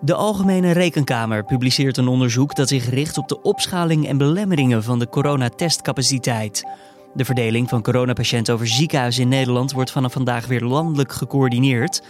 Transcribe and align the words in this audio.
De 0.00 0.14
Algemene 0.14 0.72
Rekenkamer 0.72 1.44
publiceert 1.44 1.96
een 1.96 2.08
onderzoek 2.08 2.54
dat 2.54 2.68
zich 2.68 2.90
richt 2.90 3.18
op 3.18 3.28
de 3.28 3.42
opschaling 3.42 4.08
en 4.08 4.18
belemmeringen 4.18 4.82
van 4.82 4.98
de 4.98 5.08
coronatestcapaciteit. 5.08 6.64
De 7.14 7.24
verdeling 7.24 7.68
van 7.68 7.82
coronapatiënten 7.82 8.54
over 8.54 8.66
ziekenhuizen 8.66 9.22
in 9.22 9.28
Nederland 9.28 9.72
wordt 9.72 9.90
vanaf 9.90 10.12
vandaag 10.12 10.46
weer 10.46 10.60
landelijk 10.60 11.12
gecoördineerd. 11.12 12.02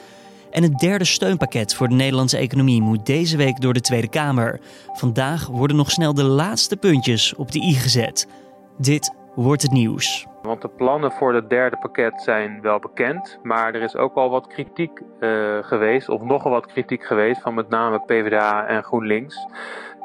En 0.50 0.62
het 0.62 0.78
derde 0.78 1.04
steunpakket 1.04 1.74
voor 1.74 1.88
de 1.88 1.94
Nederlandse 1.94 2.36
economie 2.36 2.82
moet 2.82 3.06
deze 3.06 3.36
week 3.36 3.60
door 3.60 3.72
de 3.72 3.80
Tweede 3.80 4.08
Kamer. 4.08 4.60
Vandaag 4.92 5.46
worden 5.46 5.76
nog 5.76 5.90
snel 5.90 6.14
de 6.14 6.24
laatste 6.24 6.76
puntjes 6.76 7.34
op 7.34 7.52
de 7.52 7.62
i 7.62 7.74
gezet. 7.74 8.26
Dit 8.78 9.14
wordt 9.34 9.62
het 9.62 9.72
nieuws. 9.72 10.26
Want 10.46 10.62
de 10.62 10.68
plannen 10.68 11.12
voor 11.12 11.34
het 11.34 11.50
derde 11.50 11.76
pakket 11.76 12.22
zijn 12.22 12.60
wel 12.62 12.78
bekend, 12.78 13.38
maar 13.42 13.74
er 13.74 13.82
is 13.82 13.96
ook 13.96 14.14
al 14.14 14.30
wat 14.30 14.46
kritiek 14.46 15.00
uh, 15.20 15.58
geweest, 15.60 16.08
of 16.08 16.22
nogal 16.22 16.50
wat 16.50 16.66
kritiek 16.66 17.04
geweest, 17.04 17.40
van 17.40 17.54
met 17.54 17.68
name 17.68 18.00
PvdA 18.00 18.66
en 18.66 18.82
GroenLinks. 18.82 19.46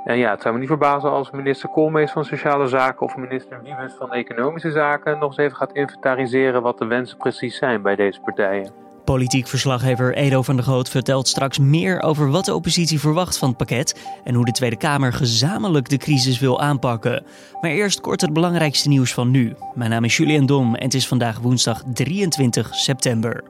En 0.06 0.18
ja, 0.18 0.30
het 0.30 0.42
zou 0.42 0.54
me 0.54 0.60
niet 0.60 0.70
verbazen 0.70 1.10
als 1.10 1.32
minister 1.32 1.70
Koolmees 1.70 2.12
van 2.12 2.26
Sociale 2.26 2.68
Zaken 2.68 3.02
of 3.02 3.16
minister 3.16 3.62
Wiebes 3.64 3.94
van 3.94 4.14
Economische 4.14 4.72
Zaken 4.72 5.20
nog 5.20 5.28
eens 5.28 5.38
even 5.38 5.58
gaat 5.58 5.74
inventariseren 5.74 6.62
wat 6.62 6.78
de 6.78 6.86
wensen 6.86 7.18
precies 7.18 7.58
zijn 7.58 7.82
bij 7.82 7.96
deze 7.96 8.22
partijen. 8.22 8.91
Politiek 9.12 9.48
verslaggever 9.48 10.16
Edo 10.16 10.42
van 10.42 10.56
der 10.56 10.66
Goot 10.66 10.90
vertelt 10.90 11.28
straks 11.28 11.60
meer 11.60 12.02
over 12.02 12.30
wat 12.30 12.46
de 12.46 12.56
oppositie 12.56 13.00
verwacht 13.00 13.38
van 13.38 13.48
het 13.48 13.58
pakket 13.58 14.00
en 14.24 14.36
hoe 14.36 14.46
de 14.46 14.52
Tweede 14.52 14.78
Kamer 14.78 15.14
gezamenlijk 15.14 15.90
de 15.90 15.98
crisis 15.98 16.40
wil 16.40 16.62
aanpakken. 16.62 17.24
Maar 17.62 17.72
eerst 17.72 18.02
kort 18.02 18.22
het 18.22 18.34
belangrijkste 18.34 18.88
nieuws 18.88 19.14
van 19.14 19.32
nu. 19.32 19.54
Mijn 19.76 19.90
naam 19.90 20.04
is 20.04 20.18
Julian 20.18 20.46
Dom 20.46 20.76
en 20.76 20.84
het 20.84 20.94
is 20.94 21.08
vandaag 21.08 21.40
woensdag 21.40 21.84
23 21.94 22.76
september. 22.76 23.44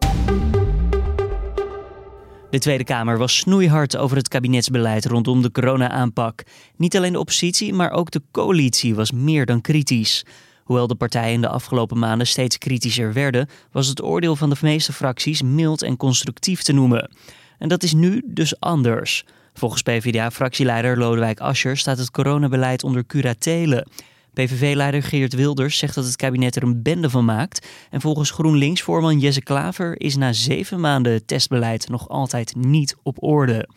De 2.50 2.60
Tweede 2.60 2.84
Kamer 2.84 3.18
was 3.18 3.38
snoeihard 3.38 3.98
over 3.98 4.18
het 4.18 4.28
kabinetsbeleid 4.28 5.06
rondom 5.06 5.42
de 5.42 5.52
corona-aanpak. 5.52 6.44
Niet 6.78 6.98
alleen 6.98 7.14
de 7.14 7.20
oppositie, 7.20 7.74
maar 7.74 7.92
ook 7.92 8.12
de 8.12 8.22
coalitie 8.32 8.96
was 8.96 9.12
meer 9.12 9.46
dan 9.46 9.62
kritisch. 9.62 10.26
Hoewel 10.64 10.88
de 10.88 10.96
partijen 10.96 11.42
de 11.42 11.48
afgelopen 11.48 12.00
maanden 12.00 12.28
steeds 12.28 12.58
kritischer 12.58 13.14
werden, 13.14 13.50
was 13.72 13.88
het 13.88 14.04
oordeel 14.04 14.36
van 14.36 14.50
de 14.50 14.56
meeste 14.62 14.94
fracties 14.94 15.42
mild 15.42 15.82
en 15.82 15.98
constructief 15.98 16.62
te 16.62 16.74
noemen. 16.74 17.12
En 17.58 17.70
dat 17.70 17.84
is 17.84 17.94
nu 17.94 18.22
dus 18.26 18.60
anders. 18.60 19.26
Volgens 19.54 19.82
PvdA-fractieleider 19.82 20.98
Lodewijk 20.98 21.40
Asscher 21.40 21.78
staat 21.78 21.98
het 21.98 22.12
coronabeleid 22.12 22.84
onder 22.84 23.06
curatele. 23.06 23.88
PVV-leider 24.34 25.04
Geert 25.04 25.34
Wilders 25.34 25.78
zegt 25.78 25.96
dat 25.96 26.06
het 26.06 26.16
kabinet 26.16 26.56
er 26.56 26.64
een 26.64 26.82
bende 26.82 27.10
van 27.10 27.26
maakt. 27.26 27.68
En 27.90 28.02
volgens 28.02 28.32
GroenLinks-voorman 28.32 29.20
Jesse 29.20 29.42
Klaver 29.42 30.02
is 30.02 30.16
na 30.16 30.34
zeven 30.34 30.80
maanden 30.80 31.14
het 31.14 31.28
testbeleid 31.28 31.90
nog 31.90 32.10
altijd 32.10 32.56
niet 32.56 32.96
op 33.04 33.24
orde. 33.24 33.70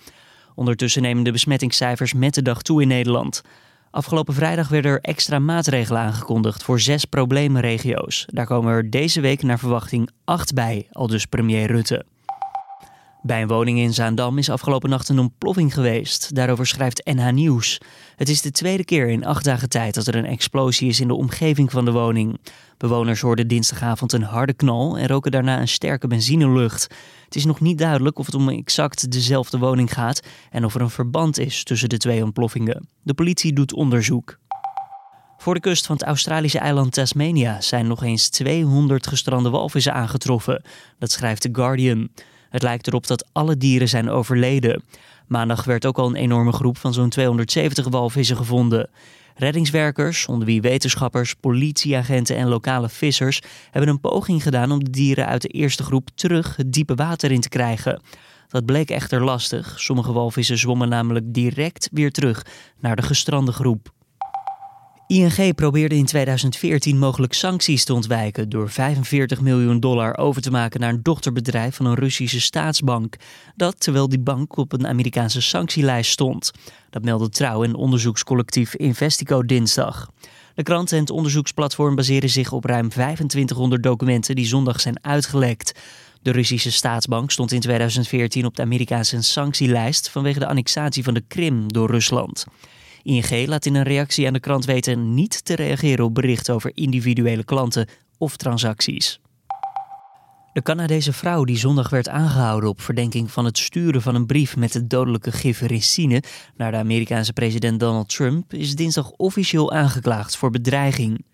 Ondertussen 0.55 1.03
nemen 1.03 1.25
de 1.25 1.33
besmettingscijfers 1.33 2.12
met 2.12 2.35
de 2.35 2.43
dag 2.43 2.62
toe 2.62 2.83
in 2.83 2.89
Nederland. 2.89 3.43
Afgelopen 3.95 4.34
vrijdag 4.34 4.69
werden 4.69 4.91
er 4.91 5.00
extra 5.00 5.39
maatregelen 5.39 6.00
aangekondigd 6.00 6.62
voor 6.62 6.81
zes 6.81 7.05
probleemregio's. 7.05 8.25
Daar 8.27 8.47
komen 8.47 8.73
er 8.73 8.91
deze 8.91 9.20
week 9.20 9.42
naar 9.42 9.59
verwachting 9.59 10.11
acht 10.25 10.55
bij, 10.55 10.87
al 10.92 11.06
dus 11.06 11.27
premier 11.27 11.67
Rutte. 11.67 12.05
Bij 13.27 13.42
een 13.42 13.48
woning 13.48 13.78
in 13.78 13.94
Zaandam 13.94 14.39
is 14.39 14.50
afgelopen 14.50 14.91
nacht 14.91 15.08
een 15.08 15.19
ontploffing 15.19 15.75
geweest. 15.75 16.34
Daarover 16.34 16.67
schrijft 16.67 17.05
NH 17.05 17.31
Nieuws. 17.31 17.81
Het 18.16 18.28
is 18.28 18.42
de 18.42 18.50
tweede 18.50 18.84
keer 18.84 19.08
in 19.08 19.25
acht 19.25 19.44
dagen 19.44 19.69
tijd 19.69 19.94
dat 19.94 20.06
er 20.06 20.14
een 20.14 20.25
explosie 20.25 20.89
is 20.89 21.00
in 21.00 21.08
de 21.08 21.14
omgeving 21.14 21.70
van 21.70 21.84
de 21.84 21.92
woning. 21.92 22.41
Bewoners 22.78 23.20
hoorden 23.20 23.48
dinsdagavond 23.48 24.12
een 24.12 24.22
harde 24.22 24.53
knal 24.53 24.98
en 24.98 25.06
roken 25.06 25.31
daarna 25.31 25.61
een 25.61 25.69
sterke 25.69 26.06
benzinelucht. 26.06 26.83
Het 27.25 27.34
is 27.34 27.44
nog 27.44 27.61
niet 27.61 27.78
duidelijk 27.78 28.19
of 28.19 28.27
het 28.27 28.34
om 28.34 28.48
exact 28.48 29.12
dezelfde 29.12 29.59
woning 29.59 29.92
gaat 29.92 30.20
en 30.50 30.64
of 30.64 30.75
er 30.75 30.81
een 30.81 30.91
verband 30.91 31.38
is 31.38 31.64
tussen 31.64 31.88
de 31.88 31.98
twee 31.98 32.22
ontploffingen. 32.22 32.88
De 33.03 33.14
politie 33.14 33.53
doet 33.53 33.75
onderzoek. 33.75 34.38
Voor 35.36 35.55
de 35.55 35.61
kust 35.61 35.86
van 35.86 35.97
het 35.97 36.05
Australische 36.05 36.59
eiland 36.59 36.92
Tasmania 36.92 37.61
zijn 37.61 37.86
nog 37.86 38.03
eens 38.03 38.28
200 38.28 39.06
gestrande 39.06 39.50
walvissen 39.50 39.94
aangetroffen. 39.94 40.65
Dat 40.99 41.10
schrijft 41.10 41.41
The 41.41 41.49
Guardian. 41.53 42.09
Het 42.54 42.62
lijkt 42.62 42.87
erop 42.87 43.06
dat 43.06 43.28
alle 43.32 43.56
dieren 43.56 43.88
zijn 43.88 44.10
overleden. 44.10 44.82
Maandag 45.26 45.65
werd 45.65 45.87
ook 45.87 45.98
al 45.98 46.06
een 46.06 46.15
enorme 46.15 46.53
groep 46.53 46.78
van 46.78 46.92
zo'n 46.92 47.09
270 47.09 47.88
walvissen 47.88 48.37
gevonden. 48.37 48.91
Reddingswerkers, 49.34 50.26
onder 50.26 50.47
wie 50.47 50.60
wetenschappers, 50.60 51.34
politieagenten 51.34 52.37
en 52.37 52.48
lokale 52.48 52.88
vissers, 52.88 53.41
hebben 53.70 53.91
een 53.91 54.00
poging 54.00 54.43
gedaan 54.43 54.72
om 54.72 54.84
de 54.84 54.91
dieren 54.91 55.26
uit 55.26 55.43
de 55.43 55.48
eerste 55.48 55.82
groep 55.82 56.09
terug 56.14 56.56
het 56.56 56.72
diepe 56.72 56.94
water 56.94 57.32
in 57.32 57.41
te 57.41 57.48
krijgen. 57.48 58.00
Dat 58.48 58.64
bleek 58.64 58.91
echter 58.91 59.25
lastig. 59.25 59.81
Sommige 59.81 60.12
walvissen 60.12 60.59
zwommen 60.59 60.88
namelijk 60.88 61.34
direct 61.34 61.88
weer 61.93 62.10
terug 62.10 62.47
naar 62.81 62.97
de 62.97 63.03
gestrande 63.03 63.53
groep. 63.53 63.94
ING 65.06 65.54
probeerde 65.54 65.94
in 65.94 66.04
2014 66.04 66.98
mogelijk 66.98 67.32
sancties 67.32 67.84
te 67.84 67.94
ontwijken 67.94 68.48
door 68.48 68.70
45 68.70 69.41
miljoen 69.41 69.81
dollar 69.81 70.16
over 70.16 70.42
te 70.42 70.50
maken 70.50 70.81
naar 70.81 70.91
een 70.91 71.03
dochterbedrijf 71.03 71.76
van 71.76 71.87
een 71.87 71.94
Russische 71.94 72.41
staatsbank. 72.41 73.16
Dat 73.56 73.81
terwijl 73.81 74.09
die 74.09 74.19
bank 74.19 74.56
op 74.56 74.72
een 74.72 74.87
Amerikaanse 74.87 75.43
sanctielijst 75.43 76.10
stond. 76.10 76.50
Dat 76.91 77.03
meldde 77.03 77.28
Trouw 77.28 77.64
en 77.64 77.75
onderzoekscollectief 77.75 78.75
Investico 78.75 79.43
dinsdag. 79.43 80.10
De 80.54 80.62
krant 80.62 80.93
en 80.93 81.00
het 81.00 81.10
onderzoeksplatform 81.10 81.94
baseren 81.94 82.31
zich 82.31 82.53
op 82.53 82.64
ruim 82.64 82.88
2500 82.88 83.82
documenten 83.82 84.34
die 84.34 84.47
zondag 84.47 84.81
zijn 84.81 85.04
uitgelekt. 85.04 85.81
De 86.22 86.31
Russische 86.31 86.72
staatsbank 86.72 87.31
stond 87.31 87.53
in 87.53 87.60
2014 87.60 88.44
op 88.44 88.56
de 88.56 88.62
Amerikaanse 88.62 89.22
sanctielijst 89.22 90.09
vanwege 90.09 90.38
de 90.38 90.47
annexatie 90.47 91.04
van 91.04 91.14
de 91.14 91.25
Krim 91.28 91.72
door 91.72 91.91
Rusland. 91.91 92.47
ING 93.04 93.47
laat 93.47 93.66
in 93.66 93.75
een 93.75 93.82
reactie 93.82 94.26
aan 94.26 94.32
de 94.32 94.41
krant 94.41 94.65
weten 94.65 95.15
niet 95.15 95.44
te 95.44 95.54
reageren 95.54 96.04
op 96.04 96.15
berichten 96.15 96.54
over 96.54 96.70
individuele 96.75 97.44
klanten 97.44 97.88
of 98.19 98.37
transacties. 98.37 99.20
De 100.53 100.62
Canadese 100.62 101.12
vrouw 101.12 101.44
die 101.44 101.59
zondag 101.59 101.91
werd 101.91 102.09
aangehouden 102.09 102.69
op 102.69 102.81
verdenking 102.81 103.31
van 103.31 103.44
het 103.44 103.59
sturen 103.59 104.03
van 104.03 104.14
een 104.14 104.26
brief 104.26 104.56
met 104.56 104.75
het 104.75 104.91
dodelijke 104.91 105.32
gif 105.32 105.60
ricine 105.60 106.22
naar 106.56 106.70
de 106.70 106.76
Amerikaanse 106.76 107.32
president 107.32 107.81
Donald 107.81 108.09
Trump 108.09 108.53
is 108.53 108.75
dinsdag 108.75 109.10
officieel 109.10 109.72
aangeklaagd 109.72 110.37
voor 110.37 110.50
bedreiging. 110.50 111.25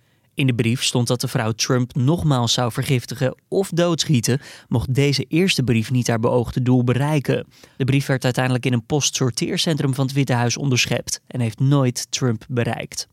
In 0.40 0.46
de 0.46 0.54
brief 0.54 0.82
stond 0.82 1.06
dat 1.06 1.20
de 1.20 1.28
vrouw 1.28 1.52
Trump 1.52 1.94
nogmaals 1.94 2.52
zou 2.52 2.72
vergiftigen 2.72 3.34
of 3.48 3.68
doodschieten, 3.68 4.40
mocht 4.68 4.94
deze 4.94 5.24
eerste 5.28 5.62
brief 5.62 5.90
niet 5.90 6.06
haar 6.06 6.20
beoogde 6.20 6.62
doel 6.62 6.84
bereiken. 6.84 7.46
De 7.76 7.84
brief 7.84 8.06
werd 8.06 8.24
uiteindelijk 8.24 8.66
in 8.66 8.72
een 8.72 8.86
postsorteercentrum 8.86 9.94
van 9.94 10.04
het 10.04 10.14
Witte 10.14 10.32
Huis 10.32 10.56
onderschept 10.56 11.20
en 11.26 11.40
heeft 11.40 11.60
nooit 11.60 12.06
Trump 12.10 12.44
bereikt. 12.48 13.08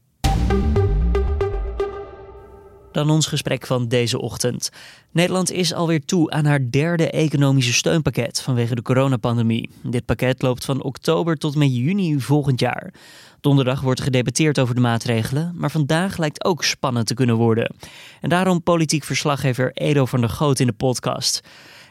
Dan 2.97 3.09
ons 3.09 3.27
gesprek 3.27 3.65
van 3.65 3.87
deze 3.87 4.19
ochtend. 4.19 4.69
Nederland 5.11 5.51
is 5.51 5.73
alweer 5.73 6.05
toe 6.05 6.29
aan 6.31 6.45
haar 6.45 6.59
derde 6.69 7.09
economische 7.09 7.73
steunpakket 7.73 8.41
vanwege 8.41 8.75
de 8.75 8.81
coronapandemie. 8.81 9.69
Dit 9.83 10.05
pakket 10.05 10.41
loopt 10.41 10.65
van 10.65 10.83
oktober 10.83 11.37
tot 11.37 11.55
met 11.55 11.75
juni 11.75 12.19
volgend 12.19 12.59
jaar. 12.59 12.93
Donderdag 13.41 13.81
wordt 13.81 14.01
gedebatteerd 14.01 14.59
over 14.59 14.75
de 14.75 14.81
maatregelen, 14.81 15.53
maar 15.55 15.71
vandaag 15.71 16.17
lijkt 16.17 16.45
ook 16.45 16.63
spannend 16.63 17.07
te 17.07 17.13
kunnen 17.13 17.35
worden. 17.35 17.75
En 18.21 18.29
daarom 18.29 18.63
politiek 18.63 19.03
verslaggever 19.03 19.71
Edo 19.73 20.05
van 20.05 20.19
der 20.19 20.29
Goot 20.29 20.59
in 20.59 20.67
de 20.67 20.73
podcast. 20.73 21.41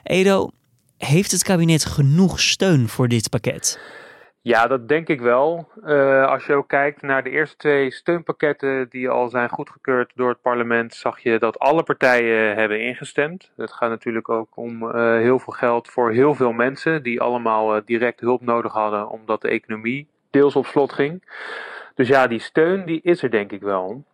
Edo, 0.03 0.51
heeft 0.99 1.31
het 1.31 1.43
kabinet 1.43 1.85
genoeg 1.85 2.41
steun 2.41 2.89
voor 2.89 3.09
dit 3.09 3.31
pakket? 3.31 3.79
Ja, 4.47 4.67
dat 4.67 4.89
denk 4.89 5.09
ik 5.09 5.21
wel. 5.21 5.69
Uh, 5.85 6.27
als 6.27 6.47
je 6.47 6.55
ook 6.55 6.69
kijkt 6.69 7.03
naar 7.03 7.23
de 7.23 7.31
eerste 7.31 7.57
twee 7.57 7.91
steunpakketten 7.91 8.89
die 8.89 9.09
al 9.09 9.29
zijn 9.29 9.49
goedgekeurd 9.49 10.13
door 10.15 10.29
het 10.29 10.41
parlement, 10.41 10.95
zag 10.95 11.21
je 11.21 11.39
dat 11.39 11.59
alle 11.59 11.83
partijen 11.83 12.57
hebben 12.57 12.81
ingestemd. 12.81 13.51
Het 13.57 13.73
gaat 13.73 13.89
natuurlijk 13.89 14.29
ook 14.29 14.57
om 14.57 14.83
uh, 14.83 14.91
heel 15.17 15.39
veel 15.39 15.53
geld 15.53 15.89
voor 15.89 16.13
heel 16.13 16.35
veel 16.35 16.53
mensen 16.53 17.03
die 17.03 17.21
allemaal 17.21 17.77
uh, 17.77 17.83
direct 17.85 18.21
hulp 18.21 18.41
nodig 18.41 18.73
hadden 18.73 19.09
omdat 19.09 19.43
de 19.43 19.49
economie 19.49 20.09
deels 20.31 20.57
op 20.57 20.67
slot 20.67 20.93
ging. 20.93 21.23
Dus 21.95 22.09
ja, 22.09 22.27
die 22.27 22.41
steun 22.41 22.85
die 22.85 23.01
is 23.03 23.23
er 23.23 23.31
denk 23.31 23.53
ik 23.53 23.61
wel. 23.61 24.05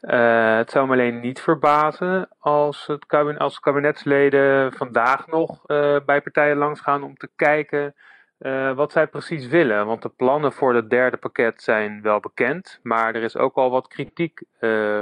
Het 0.00 0.70
zou 0.70 0.86
me 0.86 0.92
alleen 0.92 1.20
niet 1.20 1.40
verbazen 1.40 2.28
als, 2.38 2.86
het 2.86 3.38
als 3.38 3.60
kabinetsleden 3.60 4.72
vandaag 4.72 5.26
nog 5.26 5.66
bij 6.06 6.20
partijen 6.20 6.56
langsgaan 6.56 7.02
om 7.02 7.16
te 7.16 7.28
kijken 7.36 7.94
uh, 8.42 8.72
wat 8.72 8.92
zij 8.92 9.06
precies 9.06 9.46
willen. 9.46 9.86
Want 9.86 10.02
de 10.02 10.08
plannen 10.08 10.52
voor 10.52 10.74
het 10.74 10.90
derde 10.90 11.16
pakket 11.16 11.62
zijn 11.62 12.02
wel 12.02 12.20
bekend, 12.20 12.80
maar 12.82 13.14
er 13.14 13.22
is 13.22 13.36
ook 13.36 13.56
al 13.56 13.70
wat 13.70 13.88
kritiek 13.88 14.42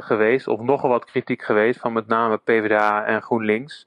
geweest, 0.00 0.46
of 0.46 0.60
nogal 0.60 0.90
wat 0.90 1.04
kritiek 1.04 1.42
geweest, 1.42 1.80
van 1.80 1.92
met 1.92 2.06
name 2.06 2.36
PvdA 2.36 3.04
en 3.04 3.22
GroenLinks. 3.22 3.86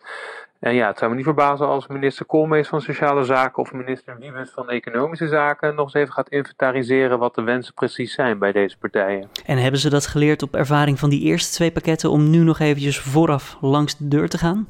En 0.63 0.73
ja, 0.73 0.87
het 0.87 0.97
zou 0.97 1.09
me 1.09 1.15
niet 1.15 1.25
verbazen 1.25 1.67
als 1.67 1.87
minister 1.87 2.25
Koolmees 2.25 2.67
van 2.67 2.81
Sociale 2.81 3.23
Zaken 3.23 3.63
of 3.63 3.73
minister 3.73 4.17
Wiebes 4.19 4.51
van 4.51 4.69
Economische 4.69 5.27
Zaken 5.27 5.75
nog 5.75 5.85
eens 5.85 5.93
even 5.93 6.13
gaat 6.13 6.29
inventariseren 6.29 7.19
wat 7.19 7.35
de 7.35 7.41
wensen 7.41 7.73
precies 7.73 8.13
zijn 8.13 8.39
bij 8.39 8.51
deze 8.51 8.77
partijen. 8.77 9.29
En 9.45 9.57
hebben 9.57 9.79
ze 9.79 9.89
dat 9.89 10.07
geleerd 10.07 10.41
op 10.41 10.55
ervaring 10.55 10.99
van 10.99 11.09
die 11.09 11.21
eerste 11.21 11.53
twee 11.53 11.71
pakketten 11.71 12.09
om 12.09 12.29
nu 12.29 12.37
nog 12.37 12.59
eventjes 12.59 12.99
vooraf 12.99 13.57
langs 13.61 13.97
de 13.97 14.07
deur 14.07 14.29
te 14.29 14.37
gaan? 14.37 14.67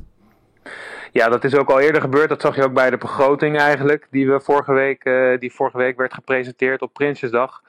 Ja, 1.11 1.29
dat 1.29 1.43
is 1.43 1.55
ook 1.55 1.69
al 1.69 1.79
eerder 1.79 2.01
gebeurd. 2.01 2.29
Dat 2.29 2.41
zag 2.41 2.55
je 2.55 2.63
ook 2.63 2.73
bij 2.73 2.89
de 2.89 2.97
begroting 2.97 3.57
eigenlijk, 3.57 4.07
die, 4.09 4.29
we 4.31 4.39
vorige, 4.39 4.73
week, 4.73 5.03
die 5.39 5.53
vorige 5.53 5.77
week 5.77 5.97
werd 5.97 6.13
gepresenteerd 6.13 6.81
op 6.81 6.93
Prinsjesdag. 6.93 7.61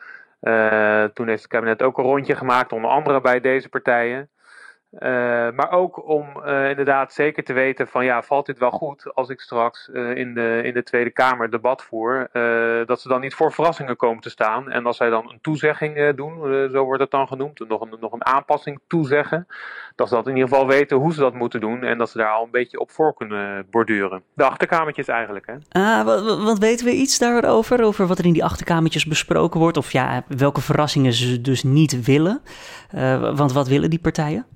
toen 1.14 1.28
heeft 1.28 1.42
het 1.42 1.46
kabinet 1.46 1.82
ook 1.82 1.98
een 1.98 2.04
rondje 2.04 2.36
gemaakt, 2.36 2.72
onder 2.72 2.90
andere 2.90 3.20
bij 3.20 3.40
deze 3.40 3.68
partijen. 3.68 4.28
Uh, 4.94 5.00
maar 5.50 5.70
ook 5.70 6.08
om 6.08 6.26
uh, 6.46 6.68
inderdaad 6.68 7.12
zeker 7.12 7.44
te 7.44 7.52
weten 7.52 7.88
van 7.88 8.04
ja, 8.04 8.22
valt 8.22 8.46
dit 8.46 8.58
wel 8.58 8.70
goed 8.70 9.14
als 9.14 9.28
ik 9.28 9.40
straks 9.40 9.88
uh, 9.92 10.16
in, 10.16 10.34
de, 10.34 10.60
in 10.64 10.74
de 10.74 10.82
Tweede 10.82 11.10
Kamer 11.10 11.50
debat 11.50 11.82
voer, 11.82 12.28
dat 12.86 13.00
ze 13.00 13.08
dan 13.08 13.20
niet 13.20 13.34
voor 13.34 13.52
verrassingen 13.52 13.96
komen 13.96 14.22
te 14.22 14.30
staan. 14.30 14.70
En 14.70 14.86
als 14.86 14.96
zij 14.96 15.10
dan 15.10 15.30
een 15.30 15.38
toezegging 15.40 16.14
doen, 16.14 16.68
zo 16.70 16.84
wordt 16.84 17.00
het 17.00 17.10
dan 17.10 17.28
genoemd, 17.28 17.68
nog 17.68 17.80
een, 17.80 17.96
nog 18.00 18.12
een 18.12 18.26
aanpassing 18.26 18.80
toezeggen, 18.86 19.46
dat 19.94 20.08
ze 20.08 20.14
dat 20.14 20.26
in 20.26 20.36
ieder 20.36 20.48
geval 20.48 20.66
weten 20.66 20.96
hoe 20.96 21.12
ze 21.12 21.20
dat 21.20 21.34
moeten 21.34 21.60
doen 21.60 21.82
en 21.82 21.98
dat 21.98 22.10
ze 22.10 22.18
daar 22.18 22.32
al 22.32 22.44
een 22.44 22.50
beetje 22.50 22.80
op 22.80 22.90
voor 22.90 23.14
kunnen 23.14 23.66
borduren. 23.70 24.22
De 24.34 24.44
achterkamertjes 24.44 25.08
eigenlijk. 25.08 25.46
Hè? 25.46 25.80
Ah, 25.80 26.04
wat 26.44 26.58
weten 26.58 26.86
we 26.86 26.92
iets 26.92 27.18
daarover, 27.18 27.82
over 27.82 28.06
wat 28.06 28.18
er 28.18 28.26
in 28.26 28.32
die 28.32 28.44
achterkamertjes 28.44 29.06
besproken 29.06 29.60
wordt? 29.60 29.76
Of 29.76 29.92
ja, 29.92 30.24
welke 30.28 30.60
verrassingen 30.60 31.12
ze 31.12 31.40
dus 31.40 31.62
niet 31.62 32.04
willen? 32.04 32.42
want 33.34 33.52
wat 33.52 33.68
willen 33.68 33.90
die 33.90 34.00
partijen? 34.00 34.46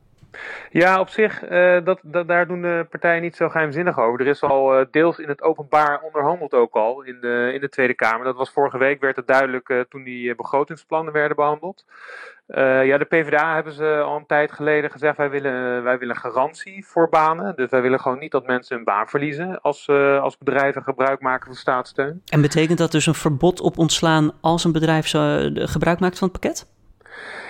Ja, 0.70 1.00
op 1.00 1.08
zich, 1.08 1.50
uh, 1.50 1.85
dat, 1.85 1.99
dat, 2.02 2.29
daar 2.29 2.46
doen 2.46 2.62
de 2.62 2.87
partijen 2.90 3.23
niet 3.23 3.37
zo 3.37 3.49
geheimzinnig 3.49 3.99
over. 3.99 4.20
Er 4.20 4.26
is 4.26 4.43
al 4.43 4.81
uh, 4.81 4.87
deels 4.90 5.19
in 5.19 5.29
het 5.29 5.43
openbaar 5.43 6.00
onderhandeld 6.02 6.55
ook 6.55 6.75
al 6.75 7.02
in 7.02 7.19
de, 7.20 7.50
in 7.55 7.61
de 7.61 7.69
Tweede 7.69 7.94
Kamer. 7.94 8.25
Dat 8.25 8.37
was 8.37 8.50
vorige 8.50 8.79
week, 8.79 9.00
werd 9.00 9.17
het 9.17 9.26
duidelijk 9.26 9.69
uh, 9.69 9.81
toen 9.88 10.02
die 10.02 10.35
begrotingsplannen 10.35 11.12
werden 11.12 11.37
behandeld. 11.37 11.85
ja, 12.85 12.99
de 12.99 13.05
PvdA 13.08 13.55
hebben 13.55 13.73
ze 13.73 14.00
al 14.05 14.17
een 14.17 14.26
tijd 14.26 14.52
geleden 14.52 14.90
gezegd, 14.90 15.17
wij 15.17 15.31
willen, 15.31 15.82
wij 15.82 15.99
willen 15.99 16.17
garantie 16.17 16.87
voor 16.87 17.08
banen. 17.08 17.56
Dus 17.56 17.70
wij 17.70 17.82
willen 17.82 18.00
gewoon 18.00 18.19
niet 18.19 18.32
dat 18.32 18.46
mensen 18.46 18.76
hun 18.76 18.84
baan 18.84 19.08
verliezen 19.08 19.61
als, 19.61 19.88
als 20.20 20.38
bedrijven 20.38 20.82
gebruik 20.82 21.20
maken 21.20 21.46
van 21.46 21.55
staatssteun. 21.55 22.23
En 22.29 22.41
betekent 22.41 22.79
dat 22.79 22.93
dus 22.93 23.06
een 23.06 23.14
verbod 23.14 23.61
op 23.61 23.79
ontslaan 23.79 24.32
als 24.41 24.64
een 24.64 24.73
bedrijf 24.73 25.11
gebruik 25.55 26.00
maakt 26.00 26.19
van 26.19 26.29
het 26.29 26.41
pakket? 26.41 26.78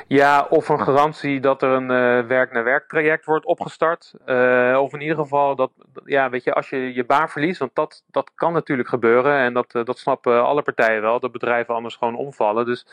Ja, 0.09 0.47
of 0.51 0.69
een 0.69 0.81
garantie 0.81 1.41
dat 1.41 1.63
er 1.63 1.69
een 1.71 1.91
uh, 1.91 2.27
werk-naar-werk 2.27 2.89
traject 2.89 3.25
wordt 3.25 3.45
opgestart. 3.45 4.15
Uh, 4.27 4.79
of 4.83 4.93
in 4.93 5.01
ieder 5.01 5.17
geval 5.17 5.57
dat, 5.57 5.71
ja, 6.05 6.31
weet 6.31 6.45
je, 6.45 6.55
als 6.55 6.71
je 6.71 6.95
je 6.95 7.05
baan 7.05 7.29
verliest, 7.29 7.59
want 7.59 7.75
dat, 7.75 8.03
dat 8.11 8.31
kan 8.35 8.53
natuurlijk 8.53 8.89
gebeuren. 8.89 9.39
En 9.39 9.55
dat, 9.55 9.75
uh, 9.75 9.85
dat 9.85 9.99
snappen 9.99 10.45
alle 10.45 10.63
partijen 10.63 11.03
wel, 11.03 11.21
dat 11.21 11.33
bedrijven 11.33 11.75
anders 11.75 11.97
gewoon 11.97 12.17
omvallen. 12.17 12.67
Dus 12.67 12.87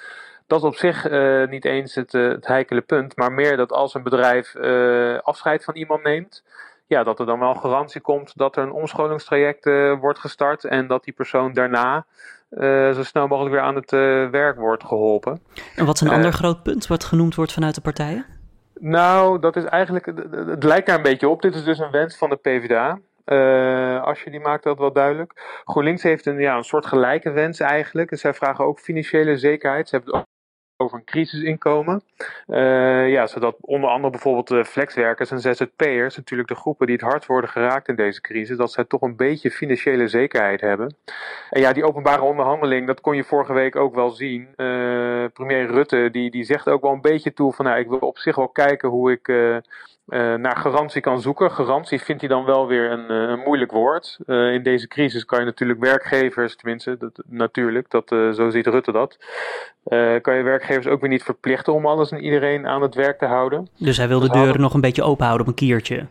dat 0.47 0.59
is 0.59 0.65
op 0.65 0.75
zich 0.75 1.09
niet 1.49 1.65
eens 1.65 1.95
het, 1.95 2.11
het 2.11 2.47
heikele 2.47 2.81
punt. 2.81 3.15
Maar 3.15 3.31
meer 3.31 3.57
dat 3.57 3.71
als 3.71 3.93
een 3.93 4.03
bedrijf 4.03 4.55
afscheid 5.21 5.63
van 5.63 5.75
iemand 5.75 6.03
neemt 6.03 6.43
ja, 6.87 7.03
dat 7.03 7.19
er 7.19 7.25
dan 7.25 7.39
wel 7.39 7.55
garantie 7.55 8.01
komt 8.01 8.37
dat 8.37 8.55
er 8.55 8.63
een 8.63 8.71
omscholingstraject 8.71 9.65
wordt 9.99 10.19
gestart 10.19 10.63
en 10.63 10.87
dat 10.87 11.03
die 11.03 11.13
persoon 11.13 11.53
daarna 11.53 12.05
uh, 12.55 12.91
zo 12.91 13.03
snel 13.03 13.27
mogelijk 13.27 13.55
weer 13.55 13.63
aan 13.63 13.75
het 13.75 13.91
uh, 13.91 14.29
werk 14.29 14.57
wordt 14.57 14.83
geholpen. 14.83 15.39
En 15.75 15.85
wat 15.85 15.95
is 15.95 16.01
een 16.01 16.13
ander 16.13 16.33
groot 16.33 16.63
punt 16.63 16.87
wat 16.87 17.03
genoemd 17.03 17.35
wordt 17.35 17.53
vanuit 17.53 17.75
de 17.75 17.81
partijen? 17.81 18.25
Nou, 18.79 19.39
dat 19.39 19.55
is 19.55 19.63
eigenlijk, 19.63 20.05
het 20.45 20.63
lijkt 20.63 20.87
daar 20.87 20.97
een 20.97 21.03
beetje 21.03 21.29
op. 21.29 21.41
Dit 21.41 21.55
is 21.55 21.63
dus 21.63 21.79
een 21.79 21.91
wens 21.91 22.17
van 22.17 22.29
de 22.29 22.35
PvdA. 22.35 22.99
Uh, 23.25 24.03
als 24.03 24.21
je 24.21 24.31
die 24.31 24.39
maakt 24.39 24.63
dat 24.63 24.77
wel 24.77 24.93
duidelijk. 24.93 25.61
GroenLinks 25.63 26.03
heeft 26.03 26.25
een, 26.25 26.39
ja, 26.39 26.57
een 26.57 26.63
soort 26.63 26.85
gelijke 26.85 27.31
wens 27.31 27.59
eigenlijk. 27.59 28.11
En 28.11 28.17
zij 28.17 28.33
vragen 28.33 28.65
ook 28.65 28.79
financiële 28.79 29.37
zekerheid. 29.37 29.89
Ze 29.89 29.95
hebben 29.95 30.25
over 30.77 30.97
een 30.97 31.05
crisisinkomen. 31.05 32.01
Uh, 32.47 33.09
ja, 33.09 33.27
zodat 33.27 33.55
onder 33.61 33.89
andere 33.89 34.09
bijvoorbeeld 34.09 34.67
flexwerkers 34.67 35.31
en 35.31 35.39
ZZP'ers, 35.39 36.17
natuurlijk 36.17 36.49
de 36.49 36.55
groepen 36.55 36.87
die 36.87 36.95
het 36.95 37.05
hard 37.05 37.25
worden 37.25 37.49
geraakt 37.49 37.87
in 37.87 37.95
deze 37.95 38.21
crisis, 38.21 38.57
dat 38.57 38.71
zij 38.71 38.83
toch 38.83 39.01
een 39.01 39.15
beetje 39.15 39.51
financiële 39.51 40.07
zekerheid 40.07 40.61
hebben. 40.61 40.95
En 41.49 41.61
ja, 41.61 41.73
die 41.73 41.85
openbare 41.85 42.21
onderhandeling, 42.21 42.87
dat 42.87 43.01
kon 43.01 43.15
je 43.15 43.23
vorige 43.23 43.53
week 43.53 43.75
ook 43.75 43.95
wel 43.95 44.09
zien. 44.09 44.41
Uh, 44.41 45.25
premier 45.33 45.65
Rutte, 45.65 46.09
die, 46.11 46.31
die 46.31 46.43
zegt 46.43 46.69
ook 46.69 46.81
wel 46.81 46.91
een 46.91 47.01
beetje 47.01 47.33
toe 47.33 47.53
van, 47.53 47.65
nou, 47.65 47.79
ik 47.79 47.87
wil 47.87 47.97
op 47.97 48.17
zich 48.17 48.35
wel 48.35 48.49
kijken 48.49 48.89
hoe 48.89 49.11
ik... 49.11 49.27
Uh, 50.07 50.33
uh, 50.35 50.35
naar 50.35 50.57
garantie 50.57 51.01
kan 51.01 51.21
zoeken. 51.21 51.51
Garantie 51.51 52.01
vindt 52.01 52.21
hij 52.21 52.29
dan 52.29 52.45
wel 52.45 52.67
weer 52.67 52.91
een, 52.91 53.09
een 53.09 53.39
moeilijk 53.39 53.71
woord. 53.71 54.17
Uh, 54.25 54.53
in 54.53 54.63
deze 54.63 54.87
crisis 54.87 55.25
kan 55.25 55.39
je 55.39 55.45
natuurlijk 55.45 55.79
werkgevers, 55.79 56.55
tenminste, 56.55 56.97
dat, 56.97 57.11
natuurlijk, 57.25 57.89
dat, 57.89 58.11
uh, 58.11 58.31
zo 58.31 58.49
ziet 58.49 58.67
Rutte 58.67 58.91
dat. 58.91 59.17
kan 60.21 60.35
je 60.35 60.41
werkgevers 60.43 60.87
ook 60.87 61.01
weer 61.01 61.09
niet 61.09 61.23
verplichten 61.23 61.73
om 61.73 61.85
alles 61.85 62.11
en 62.11 62.23
iedereen 62.23 62.67
aan 62.67 62.81
het 62.81 62.95
werk 62.95 63.19
te 63.19 63.25
houden. 63.25 63.67
Dus 63.77 63.97
hij 63.97 64.07
wil 64.07 64.19
de 64.19 64.29
deuren 64.29 64.61
nog 64.61 64.73
een 64.73 64.81
beetje 64.81 65.03
open 65.03 65.25
houden 65.25 65.47
op 65.47 65.51
een 65.53 65.59
kiertje. 65.59 66.05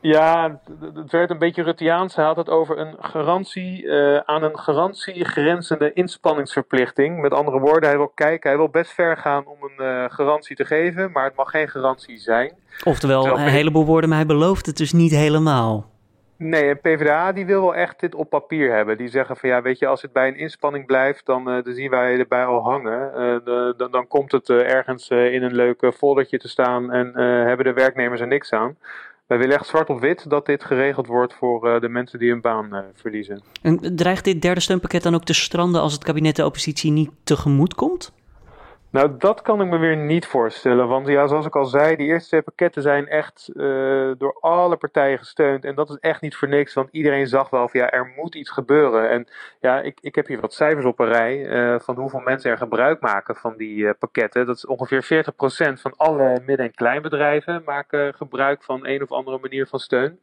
Ja, 0.00 0.60
het 0.94 1.10
werd 1.10 1.30
een 1.30 1.38
beetje 1.38 1.62
Ruttiaans. 1.62 2.16
Hij 2.16 2.24
had 2.24 2.36
het 2.36 2.48
over 2.48 2.78
een 2.78 2.96
garantie 3.00 3.82
uh, 3.82 4.16
aan 4.16 4.42
een 4.42 4.58
garantie 4.58 5.24
grenzende 5.24 5.92
inspanningsverplichting. 5.92 7.20
Met 7.20 7.32
andere 7.32 7.58
woorden, 7.58 7.88
hij 7.88 7.98
wil 7.98 8.12
kijken, 8.14 8.48
hij 8.48 8.58
wil 8.58 8.68
best 8.68 8.92
ver 8.92 9.16
gaan 9.16 9.46
om 9.46 9.56
een 9.60 9.86
uh, 9.86 10.04
garantie 10.08 10.56
te 10.56 10.64
geven, 10.64 11.10
maar 11.12 11.24
het 11.24 11.36
mag 11.36 11.50
geen 11.50 11.68
garantie 11.68 12.18
zijn. 12.18 12.52
Oftewel, 12.84 13.22
Terwijl, 13.22 13.46
een 13.46 13.52
heleboel 13.52 13.84
woorden, 13.86 14.08
maar 14.08 14.18
hij 14.18 14.26
belooft 14.26 14.66
het 14.66 14.76
dus 14.76 14.92
niet 14.92 15.10
helemaal. 15.10 15.86
Nee, 16.36 16.68
en 16.68 16.80
PvdA 16.80 17.32
die 17.32 17.46
wil 17.46 17.60
wel 17.60 17.74
echt 17.74 18.00
dit 18.00 18.14
op 18.14 18.30
papier 18.30 18.74
hebben. 18.74 18.96
Die 18.96 19.08
zeggen 19.08 19.36
van 19.36 19.48
ja, 19.48 19.62
weet 19.62 19.78
je, 19.78 19.86
als 19.86 20.02
het 20.02 20.12
bij 20.12 20.28
een 20.28 20.38
inspanning 20.38 20.86
blijft, 20.86 21.26
dan, 21.26 21.48
uh, 21.48 21.64
dan 21.64 21.74
zien 21.74 21.90
wij 21.90 22.18
erbij 22.18 22.44
al 22.44 22.62
hangen. 22.62 23.42
Dan, 23.76 23.90
dan 23.90 24.06
komt 24.06 24.32
het 24.32 24.50
ergens 24.50 25.08
in 25.08 25.42
een 25.42 25.54
leuk 25.54 25.92
foldertje 25.96 26.38
te 26.38 26.48
staan 26.48 26.92
en 26.92 27.12
hebben 27.46 27.66
de 27.66 27.72
werknemers 27.72 28.20
er 28.20 28.26
niks 28.26 28.52
aan. 28.52 28.76
Wij 29.28 29.38
willen 29.38 29.54
echt 29.54 29.66
zwart 29.66 29.88
op 29.88 30.00
wit 30.00 30.30
dat 30.30 30.46
dit 30.46 30.64
geregeld 30.64 31.06
wordt 31.06 31.34
voor 31.34 31.68
uh, 31.68 31.80
de 31.80 31.88
mensen 31.88 32.18
die 32.18 32.30
hun 32.30 32.40
baan 32.40 32.74
uh, 32.74 32.78
verliezen. 32.94 33.42
En 33.62 33.96
dreigt 33.96 34.24
dit 34.24 34.42
derde 34.42 34.60
steunpakket 34.60 35.02
dan 35.02 35.14
ook 35.14 35.24
te 35.24 35.32
stranden 35.32 35.80
als 35.80 35.92
het 35.92 36.04
kabinet 36.04 36.36
de 36.36 36.44
oppositie 36.44 36.90
niet 36.90 37.10
tegemoet 37.24 37.74
komt? 37.74 38.12
Nou, 38.90 39.14
dat 39.18 39.42
kan 39.42 39.60
ik 39.60 39.68
me 39.68 39.78
weer 39.78 39.96
niet 39.96 40.26
voorstellen. 40.26 40.88
Want 40.88 41.06
ja, 41.06 41.26
zoals 41.26 41.46
ik 41.46 41.56
al 41.56 41.64
zei, 41.64 41.96
die 41.96 42.06
eerste 42.06 42.28
twee 42.28 42.42
pakketten 42.42 42.82
zijn 42.82 43.08
echt 43.08 43.50
uh, 43.54 44.12
door 44.18 44.38
alle 44.40 44.76
partijen 44.76 45.18
gesteund. 45.18 45.64
En 45.64 45.74
dat 45.74 45.90
is 45.90 45.96
echt 46.00 46.20
niet 46.20 46.36
voor 46.36 46.48
niks, 46.48 46.74
want 46.74 46.88
iedereen 46.92 47.26
zag 47.26 47.50
wel 47.50 47.68
van 47.68 47.80
ja, 47.80 47.90
er 47.90 48.12
moet 48.16 48.34
iets 48.34 48.50
gebeuren. 48.50 49.10
En 49.10 49.28
ja, 49.60 49.80
ik, 49.80 49.98
ik 50.00 50.14
heb 50.14 50.26
hier 50.26 50.40
wat 50.40 50.54
cijfers 50.54 50.84
op 50.84 50.98
een 50.98 51.12
rij 51.12 51.38
uh, 51.38 51.78
van 51.80 51.96
hoeveel 51.96 52.20
mensen 52.20 52.50
er 52.50 52.58
gebruik 52.58 53.00
maken 53.00 53.36
van 53.36 53.56
die 53.56 53.76
uh, 53.76 53.90
pakketten. 53.98 54.46
Dat 54.46 54.56
is 54.56 54.66
ongeveer 54.66 55.24
40% 55.24 55.80
van 55.80 55.94
alle 55.96 56.40
midden- 56.46 56.66
en 56.66 56.74
kleinbedrijven 56.74 57.62
maken 57.64 58.14
gebruik 58.14 58.62
van 58.62 58.86
een 58.86 59.02
of 59.02 59.12
andere 59.12 59.38
manier 59.38 59.66
van 59.66 59.78
steun. 59.78 60.20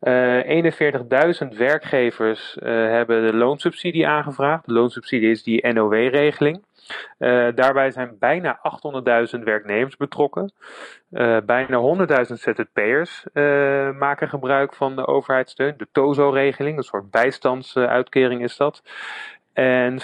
41.000 0.00 1.56
werkgevers 1.56 2.56
hebben 2.60 3.26
de 3.26 3.34
loonsubsidie 3.34 4.06
aangevraagd. 4.06 4.66
De 4.66 4.72
loonsubsidie 4.72 5.30
is 5.30 5.42
die 5.42 5.72
NOW-regeling. 5.72 6.62
Uh, 7.18 7.48
daarbij 7.54 7.90
zijn 7.90 8.16
bijna 8.18 8.60
800.000 9.36 9.42
werknemers 9.44 9.96
betrokken. 9.96 10.52
Uh, 11.10 11.36
bijna 11.46 12.06
100.000 12.26 12.32
ZZP'ers 12.32 13.26
uh, 13.34 13.90
maken 13.98 14.28
gebruik 14.28 14.74
van 14.74 14.96
de 14.96 15.06
overheidssteun. 15.06 15.74
De 15.76 15.88
TOZO-regeling, 15.92 16.76
een 16.76 16.82
soort 16.82 17.10
bijstandsuitkering 17.10 18.42
is 18.42 18.56
dat. 18.56 18.82
En 19.52 19.98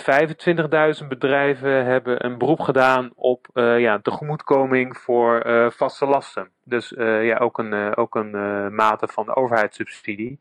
25.000 1.03 1.07
bedrijven 1.09 1.85
hebben 1.85 2.25
een 2.25 2.38
beroep 2.38 2.61
gedaan 2.61 3.11
op 3.14 3.47
ja, 3.55 3.99
tegemoetkoming 4.03 4.97
voor 4.97 5.43
vaste 5.76 6.07
lasten. 6.07 6.49
Dus 6.64 6.93
ja, 6.97 7.37
ook 7.37 7.59
een, 7.59 7.97
ook 7.97 8.14
een 8.14 8.31
mate 8.75 9.09
van 9.09 9.35
overheidssubsidie. 9.35 10.38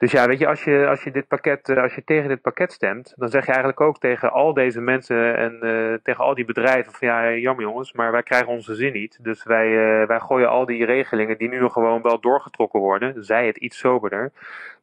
Dus 0.00 0.10
ja, 0.10 0.26
weet 0.26 0.38
je, 0.38 0.46
als 0.46 0.64
je, 0.64 0.86
als 0.88 1.02
je 1.02 1.10
dit 1.10 1.28
pakket, 1.28 1.68
eh, 1.68 1.82
als 1.82 1.94
je 1.94 2.04
tegen 2.04 2.28
dit 2.28 2.40
pakket 2.40 2.72
stemt, 2.72 3.12
dan 3.16 3.28
zeg 3.28 3.40
je 3.46 3.52
eigenlijk 3.52 3.80
ook 3.80 3.98
tegen 3.98 4.32
al 4.32 4.54
deze 4.54 4.80
mensen 4.80 5.36
en 5.36 5.58
uh, 5.62 5.94
tegen 6.02 6.24
al 6.24 6.34
die 6.34 6.44
bedrijven 6.44 6.92
van 6.92 7.08
ja, 7.08 7.32
jammer 7.32 7.64
jongens, 7.64 7.92
maar 7.92 8.12
wij 8.12 8.22
krijgen 8.22 8.48
onze 8.48 8.74
zin 8.74 8.92
niet. 8.92 9.18
Dus 9.22 9.44
wij, 9.44 9.68
uh, 9.68 10.06
wij 10.06 10.20
gooien 10.20 10.48
al 10.48 10.66
die 10.66 10.84
regelingen 10.84 11.38
die 11.38 11.48
nu 11.48 11.68
gewoon 11.68 12.02
wel 12.02 12.20
doorgetrokken 12.20 12.80
worden, 12.80 13.24
zij 13.24 13.46
het 13.46 13.56
iets 13.56 13.78
soberder, 13.78 14.32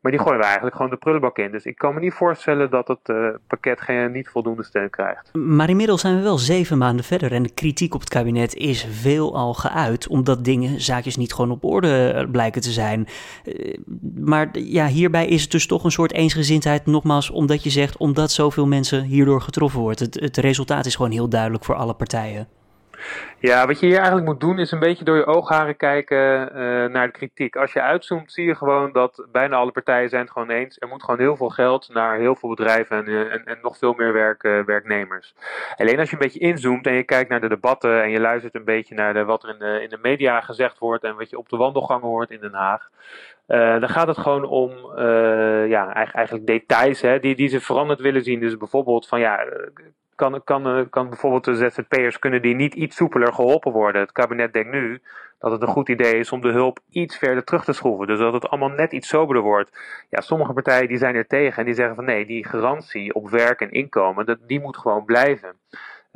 maar 0.02 0.12
die 0.12 0.22
gooien 0.22 0.38
we 0.38 0.46
eigenlijk 0.46 0.76
gewoon 0.76 0.92
de 0.92 0.98
prullenbak 0.98 1.38
in. 1.38 1.52
Dus 1.52 1.66
ik 1.66 1.78
kan 1.78 1.94
me 1.94 2.00
niet 2.00 2.14
voorstellen 2.14 2.70
dat 2.70 2.88
het 2.88 3.14
pakket 3.48 3.82
geen, 3.82 4.12
niet 4.12 4.30
voldoende 4.30 4.64
steun 4.64 4.90
krijgt. 4.90 5.34
Maar 5.34 5.70
inmiddels 5.70 6.02
zijn 6.02 6.16
we 6.16 6.22
wel 6.22 6.38
zeven 6.38 6.78
maanden 6.78 7.06
verder 7.06 7.32
en 7.32 7.44
de 7.44 7.54
kritiek 7.54 7.94
op 7.94 8.00
het 8.00 8.10
kabinet 8.10 8.56
is 8.56 8.88
veel 8.92 9.36
al 9.36 9.54
geuit, 9.54 10.08
omdat 10.08 10.46
dingen, 10.46 10.82
zaakjes 10.82 11.18
niet 11.18 11.34
gewoon 11.34 11.52
op 11.52 11.64
orde 11.64 12.28
blijken 12.32 12.62
te 12.62 12.72
zijn. 12.72 13.08
maar 14.16 14.50
ja, 14.52 14.88
hier 14.88 15.07
hierbij 15.08 15.28
is 15.28 15.42
het 15.42 15.52
dus 15.52 15.68
toch 15.68 15.84
een 15.84 15.92
soort 15.92 16.12
eensgezindheid, 16.12 16.86
nogmaals, 16.86 17.30
omdat 17.30 17.64
je 17.64 17.70
zegt, 17.70 17.98
omdat 17.98 18.32
zoveel 18.32 18.68
mensen 18.68 19.04
hierdoor 19.04 19.42
getroffen 19.42 19.80
worden. 19.80 20.06
Het, 20.06 20.20
het 20.20 20.38
resultaat 20.38 20.86
is 20.86 20.96
gewoon 20.96 21.12
heel 21.12 21.30
duidelijk 21.30 21.66
voor 21.66 21.76
alle 21.76 21.94
partijen. 21.94 22.48
Ja, 23.40 23.68
wat 23.68 23.80
je 23.80 23.86
hier 23.86 23.96
eigenlijk 23.96 24.28
moet 24.28 24.40
doen 24.40 24.60
is 24.60 24.72
een 24.72 24.80
beetje 24.80 25.04
door 25.04 25.16
je 25.16 25.26
oogharen 25.26 25.78
kijken 25.78 26.50
uh, 26.50 26.58
naar 26.86 27.06
de 27.06 27.12
kritiek. 27.12 27.56
Als 27.56 27.74
je 27.74 27.82
uitzoomt 27.82 28.32
zie 28.32 28.46
je 28.46 28.56
gewoon 28.56 28.92
dat 28.92 29.26
bijna 29.32 29.56
alle 29.56 29.72
partijen 29.72 30.10
zijn 30.10 30.22
het 30.22 30.32
gewoon 30.32 30.50
eens. 30.50 30.80
Er 30.80 30.88
moet 30.88 31.04
gewoon 31.04 31.20
heel 31.20 31.36
veel 31.36 31.50
geld 31.50 31.90
naar 31.94 32.18
heel 32.18 32.36
veel 32.36 32.50
bedrijven 32.50 32.98
en, 32.98 33.08
eh, 33.08 33.34
en, 33.34 33.46
en 33.46 33.58
nog 33.62 33.78
veel 33.78 33.94
meer 33.94 34.14
werk, 34.14 34.44
uh, 34.44 34.64
werknemers. 34.64 35.34
Alleen 35.76 36.00
als 36.00 36.10
je 36.10 36.16
een 36.16 36.22
beetje 36.22 36.40
inzoomt 36.40 36.88
en 36.88 36.94
je 36.94 37.04
kijkt 37.04 37.30
naar 37.30 37.42
de 37.42 37.48
debatten 37.48 38.04
en 38.04 38.10
je 38.10 38.20
luistert 38.20 38.56
een 38.56 38.66
beetje 38.66 38.96
naar 38.96 39.26
wat 39.26 39.44
er 39.44 39.50
in 39.50 39.60
de, 39.60 39.82
in 39.84 39.90
de 39.90 40.00
media 40.02 40.42
gezegd 40.42 40.78
wordt 40.80 41.04
en 41.04 41.16
wat 41.16 41.30
je 41.30 41.38
op 41.38 41.50
de 41.50 41.58
wandelgangen 41.58 42.08
hoort 42.08 42.32
in 42.32 42.40
Den 42.40 42.54
Haag. 42.54 42.90
Dan 43.80 43.90
gaat 43.90 44.08
het 44.08 44.18
gewoon 44.18 44.44
om 44.44 44.72
ja, 45.68 45.94
eigenlijk 45.94 46.46
details 46.46 47.02
hè, 47.02 47.20
die, 47.20 47.36
die 47.36 47.48
ze 47.48 47.62
veranderd 47.62 48.00
willen 48.00 48.24
zien. 48.24 48.40
Dus 48.40 48.58
bijvoorbeeld 48.58 49.08
van 49.08 49.20
ja, 49.20 49.46
kan, 50.18 50.44
kan, 50.44 50.90
kan 50.90 51.10
bijvoorbeeld 51.10 51.44
de 51.44 51.56
ZZP'ers 51.56 52.20
kunnen 52.20 52.42
die 52.42 52.56
niet 52.56 52.74
iets 52.74 52.96
soepeler 52.96 53.34
geholpen 53.34 53.72
worden. 53.72 54.02
Het 54.02 54.12
kabinet 54.12 54.54
denkt 54.54 54.72
nu 54.72 55.02
dat 55.40 55.52
het 55.52 55.62
een 55.62 55.68
goed 55.68 55.90
idee 55.90 56.20
is 56.20 56.32
om 56.32 56.42
de 56.42 56.52
hulp 56.52 56.80
iets 56.90 57.18
verder 57.18 57.44
terug 57.44 57.64
te 57.64 57.74
schroeven. 57.74 58.08
Dus 58.08 58.20
dat 58.20 58.34
het 58.34 58.50
allemaal 58.50 58.70
net 58.70 58.92
iets 58.92 59.08
soberder 59.08 59.44
wordt. 59.44 59.78
Ja, 60.10 60.22
sommige 60.22 60.54
partijen 60.54 60.88
die 60.88 60.98
zijn 60.98 61.16
er 61.16 61.28
tegen 61.28 61.58
en 61.58 61.66
die 61.66 61.74
zeggen 61.74 61.96
van 61.96 62.06
nee, 62.06 62.26
die 62.26 62.46
garantie 62.46 63.14
op 63.14 63.30
werk 63.30 63.62
en 63.62 63.72
inkomen, 63.72 64.26
dat, 64.26 64.38
die 64.48 64.60
moet 64.60 64.78
gewoon 64.78 65.06
blijven. 65.06 65.54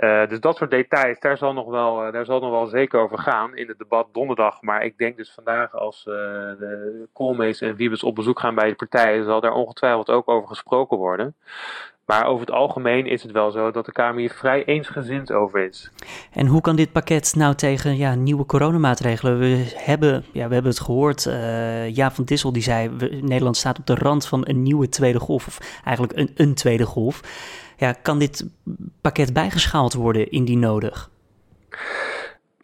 Uh, 0.02 0.28
dus 0.28 0.40
dat 0.40 0.58
soort 0.58 0.72
details, 0.72 1.20
daar 1.20 1.38
zal, 1.38 1.54
nog 1.54 1.70
wel, 1.70 2.06
uh, 2.06 2.14
daar 2.14 2.26
zal 2.26 2.40
nog 2.40 2.52
wel 2.52 2.68
zeker 2.68 3.00
over 3.00 3.18
gaan 3.18 3.56
in 3.56 3.68
het 3.68 3.78
debat 3.78 4.08
donderdag. 4.12 4.62
Maar 4.62 4.84
ik 4.84 4.98
denk 4.98 5.18
dus 5.18 5.32
vandaag 5.34 5.76
als 5.76 6.06
uh, 6.08 6.14
de 6.14 7.08
Koolmees 7.14 7.62
en 7.62 7.76
Wiebes 7.76 8.04
op 8.04 8.16
bezoek 8.16 8.40
gaan 8.40 8.56
bij 8.56 8.70
de 8.70 8.76
partijen, 8.76 9.26
zal 9.26 9.42
daar 9.42 9.54
ongetwijfeld 9.54 10.10
ook 10.10 10.30
over 10.30 10.48
gesproken 10.48 10.98
worden. 10.98 11.36
Maar 12.06 12.26
over 12.26 12.46
het 12.46 12.56
algemeen 12.56 13.06
is 13.06 13.24
het 13.24 13.32
wel 13.32 13.52
zo 13.52 13.72
dat 13.72 13.86
de 13.86 13.92
Kamer 13.92 14.20
hier 14.20 14.32
vrij 14.32 14.66
eensgezind 14.66 15.32
over 15.32 15.60
is. 15.60 15.92
En 16.34 16.46
hoe 16.46 16.62
kan 16.62 16.76
dit 16.76 16.92
pakket 16.92 17.34
nou 17.36 17.56
tegen 17.56 17.98
ja, 17.98 18.16
nieuwe 18.16 18.46
coronamaatregelen? 18.46 19.40
We 19.40 19.72
hebben, 19.76 20.26
ja, 20.32 20.48
we 20.48 20.54
hebben 20.54 20.72
het 20.72 20.82
gehoord, 20.82 21.26
uh, 21.26 21.90
Jaap 21.90 22.14
van 22.14 22.24
Dissel 22.24 22.54
die 22.54 22.64
zei... 22.64 22.90
Nederland 23.22 23.58
staat 23.58 23.80
op 23.80 23.86
de 23.86 23.96
rand 23.96 24.28
van 24.28 24.42
een 24.48 24.64
nieuwe 24.64 24.90
tweede 24.90 25.20
golf, 25.20 25.48
of 25.48 25.82
eigenlijk 25.86 26.18
een, 26.18 26.32
een 26.36 26.54
tweede 26.54 26.86
golf. 26.86 27.22
Ja, 27.82 27.96
kan 28.02 28.20
dit 28.20 28.50
pakket 29.02 29.34
bijgeschaald 29.34 29.94
worden 29.94 30.32
indien 30.32 30.60
nodig? 30.60 31.10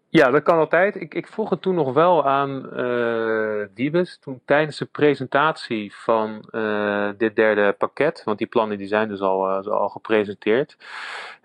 Ja, 0.10 0.30
dat 0.32 0.44
kan 0.44 0.58
altijd. 0.58 0.96
Ik, 0.96 1.14
ik 1.14 1.28
vroeg 1.28 1.50
het 1.50 1.62
toen 1.62 1.76
nog 1.76 1.94
wel 1.94 2.26
aan 2.26 2.70
uh, 2.76 3.66
Wiebes, 3.76 4.20
toen 4.20 4.42
tijdens 4.46 4.78
de 4.78 4.86
presentatie 4.86 5.96
van 5.96 6.48
uh, 6.52 7.10
dit 7.18 7.36
derde 7.36 7.76
pakket, 7.78 8.22
want 8.26 8.38
die 8.38 8.48
plannen 8.48 8.78
die 8.78 8.88
zijn 8.88 9.08
dus 9.08 9.20
al, 9.20 9.50
uh, 9.50 9.72
al 9.72 9.90
gepresenteerd. 9.90 10.78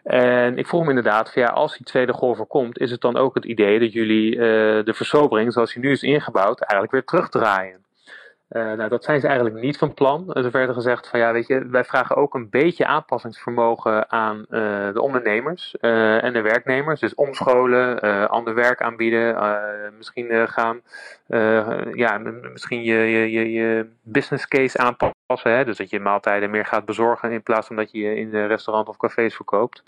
En 0.02 0.58
ik 0.58 0.66
vroeg 0.66 0.80
hem 0.80 0.88
inderdaad, 0.88 1.32
ja, 1.34 1.46
als 1.46 1.76
die 1.76 1.86
tweede 1.86 2.12
golf 2.12 2.46
komt, 2.48 2.78
is 2.78 2.90
het 2.90 3.00
dan 3.00 3.16
ook 3.16 3.34
het 3.34 3.44
idee 3.44 3.78
dat 3.78 3.92
jullie 3.92 4.36
de 4.84 4.94
versobering, 4.94 5.52
zoals 5.52 5.72
die 5.72 5.82
nu 5.82 5.90
is 5.90 6.02
ingebouwd, 6.02 6.60
eigenlijk 6.60 6.92
weer 6.92 7.04
terugdraaien? 7.04 7.81
Uh, 8.52 8.72
nou, 8.72 8.88
dat 8.88 9.04
zijn 9.04 9.20
ze 9.20 9.26
eigenlijk 9.26 9.60
niet 9.60 9.78
van 9.78 9.94
plan. 9.94 10.32
Er 10.32 10.50
werd 10.50 10.72
gezegd 10.72 11.08
van 11.08 11.20
ja, 11.20 11.32
weet 11.32 11.46
je, 11.46 11.66
wij 11.66 11.84
vragen 11.84 12.16
ook 12.16 12.34
een 12.34 12.50
beetje 12.50 12.86
aanpassingsvermogen 12.86 14.10
aan 14.10 14.38
uh, 14.38 14.92
de 14.92 15.00
ondernemers 15.00 15.76
uh, 15.80 16.24
en 16.24 16.32
de 16.32 16.40
werknemers. 16.40 17.00
Dus 17.00 17.14
omscholen, 17.14 18.00
ander 18.28 18.54
werk 18.54 18.82
aanbieden, 18.82 19.36
misschien 19.96 20.48
gaan, 20.48 20.80
ja, 21.94 22.18
misschien 22.52 22.82
je, 22.82 22.94
je, 22.94 23.30
je, 23.30 23.52
je 23.52 23.86
business 24.02 24.48
case 24.48 24.78
aanpassen. 24.78 25.20
Hè? 25.26 25.64
Dus 25.64 25.76
dat 25.76 25.90
je 25.90 26.00
maaltijden 26.00 26.50
meer 26.50 26.66
gaat 26.66 26.84
bezorgen 26.84 27.32
in 27.32 27.42
plaats 27.42 27.66
van 27.66 27.76
dat 27.76 27.90
je 27.90 27.98
je 27.98 28.16
in 28.16 28.30
de 28.30 28.46
restaurant 28.46 28.88
of 28.88 28.96
cafés 28.96 29.34
verkoopt. 29.34 29.82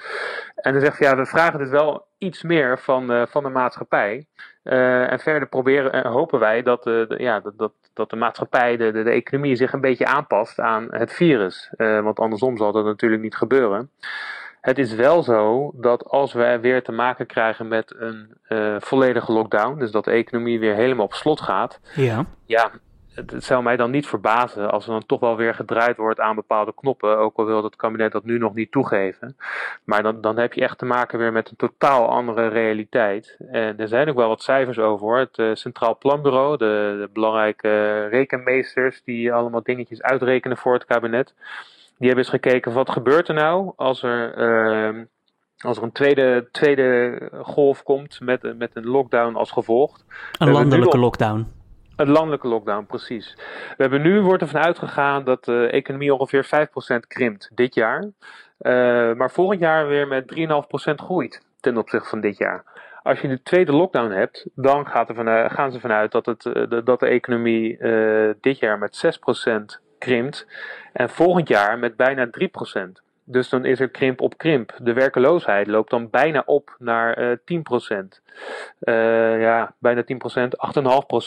En 0.54 0.72
dan 0.72 0.80
zegt 0.80 0.98
ja, 0.98 1.16
we 1.16 1.26
vragen 1.26 1.58
dus 1.58 1.70
wel 1.70 2.06
iets 2.18 2.42
meer 2.42 2.78
van, 2.78 3.26
van 3.28 3.42
de 3.42 3.48
maatschappij. 3.48 4.26
en 4.62 5.20
verder 5.20 5.48
proberen, 5.48 6.06
hopen 6.06 6.38
wij 6.38 6.62
dat, 6.62 6.82
de, 6.82 7.14
ja, 7.18 7.40
dat, 7.40 7.58
dat 7.58 7.72
dat 7.94 8.10
de 8.10 8.16
maatschappij, 8.16 8.76
de, 8.76 8.92
de, 8.92 9.02
de, 9.02 9.10
economie 9.10 9.56
zich 9.56 9.72
een 9.72 9.80
beetje 9.80 10.06
aanpast 10.06 10.60
aan 10.60 10.86
het 10.90 11.12
virus. 11.12 11.70
Want 11.76 12.18
andersom 12.18 12.56
zal 12.56 12.72
dat 12.72 12.84
natuurlijk 12.84 13.22
niet 13.22 13.36
gebeuren. 13.36 13.90
Het 14.60 14.78
is 14.78 14.94
wel 14.94 15.22
zo 15.22 15.72
dat 15.74 16.04
als 16.04 16.32
we 16.32 16.58
weer 16.60 16.82
te 16.82 16.92
maken 16.92 17.26
krijgen 17.26 17.68
met 17.68 17.94
een 17.98 18.36
volledige 18.80 19.32
lockdown, 19.32 19.78
dus 19.78 19.90
dat 19.90 20.04
de 20.04 20.10
economie 20.10 20.58
weer 20.58 20.74
helemaal 20.74 21.04
op 21.04 21.14
slot 21.14 21.40
gaat, 21.40 21.80
ja, 21.94 22.24
ja 22.46 22.70
het 23.14 23.44
zou 23.44 23.62
mij 23.62 23.76
dan 23.76 23.90
niet 23.90 24.06
verbazen 24.06 24.70
als 24.70 24.86
er 24.86 24.92
dan 24.92 25.06
toch 25.06 25.20
wel 25.20 25.36
weer 25.36 25.54
gedraaid 25.54 25.96
wordt 25.96 26.20
aan 26.20 26.34
bepaalde 26.34 26.74
knoppen. 26.74 27.18
Ook 27.18 27.36
al 27.36 27.44
wil 27.44 27.64
het 27.64 27.76
kabinet 27.76 28.12
dat 28.12 28.24
nu 28.24 28.38
nog 28.38 28.54
niet 28.54 28.70
toegeven. 28.70 29.36
Maar 29.84 30.02
dan, 30.02 30.20
dan 30.20 30.38
heb 30.38 30.52
je 30.52 30.60
echt 30.60 30.78
te 30.78 30.84
maken 30.84 31.18
weer 31.18 31.32
met 31.32 31.50
een 31.50 31.56
totaal 31.56 32.08
andere 32.08 32.48
realiteit. 32.48 33.36
En 33.50 33.78
er 33.78 33.88
zijn 33.88 34.08
ook 34.08 34.16
wel 34.16 34.28
wat 34.28 34.42
cijfers 34.42 34.78
over 34.78 35.06
hoor. 35.06 35.18
Het 35.18 35.38
uh, 35.38 35.54
Centraal 35.54 35.98
Planbureau, 35.98 36.56
de, 36.56 36.96
de 37.00 37.08
belangrijke 37.12 38.06
rekenmeesters 38.06 39.02
die 39.04 39.32
allemaal 39.32 39.62
dingetjes 39.62 40.02
uitrekenen 40.02 40.56
voor 40.56 40.74
het 40.74 40.84
kabinet. 40.84 41.34
Die 41.98 42.06
hebben 42.06 42.24
eens 42.24 42.42
gekeken 42.42 42.72
wat 42.72 42.90
gebeurt 42.90 43.28
er 43.28 43.34
nou 43.34 43.72
als 43.76 44.02
er. 44.02 44.38
Uh, 44.94 45.02
als 45.58 45.76
er 45.76 45.82
een 45.82 45.92
tweede, 45.92 46.48
tweede 46.50 47.18
golf 47.42 47.82
komt 47.82 48.20
met, 48.20 48.58
met 48.58 48.70
een 48.74 48.86
lockdown 48.86 49.34
als 49.34 49.50
gevolg. 49.50 49.98
Een 50.38 50.50
landelijke 50.50 50.98
lockdown. 50.98 51.46
Een 51.96 52.10
landelijke 52.10 52.48
lockdown, 52.48 52.86
precies. 52.86 53.34
We 53.76 53.82
hebben 53.82 54.02
nu, 54.02 54.20
wordt 54.20 54.42
ervan 54.42 54.62
uitgegaan 54.62 55.24
dat 55.24 55.44
de 55.44 55.66
economie 55.66 56.14
ongeveer 56.14 56.68
5% 56.96 57.06
krimpt 57.08 57.50
dit 57.54 57.74
jaar. 57.74 58.02
Uh, 58.02 58.12
maar 59.14 59.30
volgend 59.30 59.60
jaar 59.60 59.88
weer 59.88 60.08
met 60.08 60.34
3,5% 60.92 60.94
groeit 60.94 61.40
ten 61.60 61.76
opzichte 61.76 62.08
van 62.08 62.20
dit 62.20 62.36
jaar. 62.36 62.64
Als 63.02 63.20
je 63.20 63.28
de 63.28 63.42
tweede 63.42 63.72
lockdown 63.72 64.10
hebt, 64.10 64.46
dan 64.54 64.86
gaat 64.86 65.08
er 65.08 65.14
van, 65.14 65.50
gaan 65.50 65.72
ze 65.72 65.80
vanuit 65.80 66.12
dat, 66.12 66.26
het, 66.26 66.42
de, 66.42 66.80
dat 66.84 67.00
de 67.00 67.06
economie 67.06 67.78
dit 68.40 68.58
jaar 68.58 68.78
met 68.78 69.18
6% 69.78 69.80
krimpt. 69.98 70.46
En 70.92 71.10
volgend 71.10 71.48
jaar 71.48 71.78
met 71.78 71.96
bijna 71.96 72.26
3%. 72.26 73.03
Dus 73.26 73.48
dan 73.48 73.64
is 73.64 73.80
er 73.80 73.88
krimp 73.88 74.20
op 74.20 74.38
krimp. 74.38 74.72
De 74.78 74.92
werkeloosheid 74.92 75.66
loopt 75.66 75.90
dan 75.90 76.10
bijna 76.10 76.42
op 76.46 76.76
naar 76.78 77.18
uh, 77.18 77.36
10%. 77.36 78.22
Uh, 78.80 79.40
ja, 79.40 79.74
bijna 79.78 80.02
10%, 80.02 80.06
8,5%. 80.06 80.16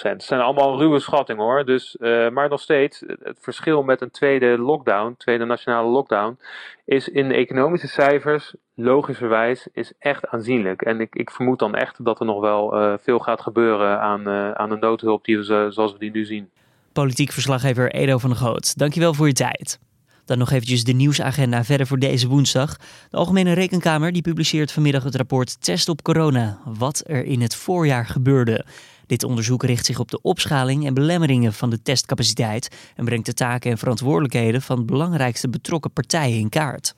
Het 0.02 0.24
zijn 0.24 0.42
allemaal 0.42 0.80
ruwe 0.80 1.00
schattingen 1.00 1.44
hoor. 1.44 1.66
Dus, 1.66 1.98
uh, 2.00 2.30
maar 2.30 2.50
nog 2.50 2.62
steeds, 2.62 3.04
het 3.24 3.38
verschil 3.42 3.84
met 3.84 4.02
een 4.02 4.12
tweede 4.12 4.58
lockdown, 4.58 5.16
tweede 5.18 5.46
nationale 5.46 5.90
lockdown, 5.90 6.40
is 6.86 7.10
in 7.10 7.28
de 7.28 7.36
economische 7.36 7.88
cijfers, 7.88 8.54
logischerwijs, 8.74 9.68
is 9.74 9.94
echt 10.00 10.28
aanzienlijk. 10.28 10.82
En 10.82 11.02
ik, 11.02 11.16
ik 11.16 11.32
vermoed 11.32 11.60
dan 11.60 11.76
echt 11.76 12.06
dat 12.06 12.20
er 12.20 12.26
nog 12.26 12.40
wel 12.40 12.82
uh, 12.82 12.94
veel 13.00 13.20
gaat 13.20 13.42
gebeuren 13.42 14.00
aan, 14.00 14.28
uh, 14.28 14.52
aan 14.52 14.70
de 14.70 14.78
noodhulp 14.78 15.26
die 15.26 15.38
we, 15.38 15.44
zoals 15.70 15.94
we 15.94 16.00
die 16.00 16.12
nu 16.12 16.26
zien. 16.26 16.50
Politiek 16.94 17.32
verslaggever 17.32 17.92
Edo 17.92 18.18
van 18.18 18.36
Goot, 18.36 18.78
dankjewel 18.78 19.14
voor 19.14 19.28
je 19.28 19.34
tijd. 19.34 19.80
Dan 20.28 20.38
nog 20.38 20.52
eventjes 20.52 20.84
de 20.84 20.92
nieuwsagenda 20.92 21.64
verder 21.64 21.88
voor 21.88 22.00
deze 22.00 22.28
woensdag. 22.28 22.78
De 23.10 23.18
Algemene 23.18 23.54
Rekenkamer 23.54 24.12
die 24.12 24.22
publiceert 24.22 24.72
vanmiddag 24.72 25.04
het 25.04 25.16
rapport 25.16 25.62
Test 25.62 25.90
op 25.90 26.02
corona. 26.02 26.60
Wat 26.66 27.04
er 27.06 27.26
in 27.26 27.42
het 27.42 27.56
voorjaar 27.56 28.06
gebeurde. 28.06 28.66
Dit 29.06 29.24
onderzoek 29.24 29.64
richt 29.64 29.86
zich 29.86 30.00
op 30.00 30.12
de 30.12 30.22
opschaling 30.22 30.86
en 30.86 30.94
belemmeringen 30.94 31.54
van 31.54 31.70
de 31.70 31.82
testcapaciteit 31.82 32.76
en 32.96 33.06
brengt 33.06 33.26
de 33.26 33.34
taken 33.34 33.72
en 33.72 33.78
verantwoordelijkheden 33.78 34.62
van 34.62 34.86
belangrijkste 34.86 35.50
betrokken 35.50 35.92
partijen 35.92 36.40
in 36.40 36.50
kaart. 36.50 36.94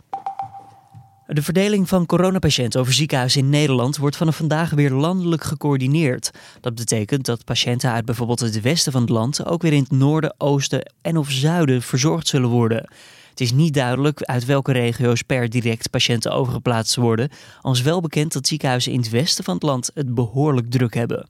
De 1.28 1.44
verdeling 1.44 1.90
van 1.90 2.06
coronapatiënten 2.06 2.80
over 2.80 2.94
ziekenhuizen 2.94 3.42
in 3.42 3.50
Nederland 3.50 3.98
wordt 3.98 4.18
vanaf 4.18 4.36
vandaag 4.36 4.70
weer 4.70 4.92
landelijk 4.92 5.44
gecoördineerd. 5.44 6.32
Dat 6.62 6.76
betekent 6.76 7.26
dat 7.26 7.46
patiënten 7.46 7.92
uit 7.92 8.06
bijvoorbeeld 8.06 8.40
het 8.40 8.62
westen 8.62 8.92
van 8.92 9.02
het 9.02 9.10
land 9.10 9.46
ook 9.46 9.62
weer 9.62 9.74
in 9.74 9.82
het 9.84 9.92
noorden, 9.92 10.36
oosten 10.38 10.92
en 11.02 11.18
of 11.18 11.30
zuiden 11.30 11.82
verzorgd 11.82 12.28
zullen 12.28 12.50
worden. 12.50 12.90
Het 13.40 13.48
is 13.48 13.54
niet 13.54 13.74
duidelijk 13.74 14.22
uit 14.22 14.46
welke 14.46 14.72
regio's 14.72 15.22
per 15.22 15.50
direct 15.50 15.90
patiënten 15.90 16.32
overgeplaatst 16.32 16.96
worden, 16.96 17.30
al 17.62 17.72
is 17.72 17.82
wel 17.82 18.02
bekend 18.02 18.34
dat 18.34 18.48
ziekenhuizen 18.48 18.92
in 18.92 19.00
het 19.00 19.10
westen 19.10 19.44
van 19.44 19.54
het 19.54 19.64
land 19.64 19.92
het 19.94 20.16
behoorlijk 20.16 20.70
druk 20.70 20.94
hebben. 20.94 21.28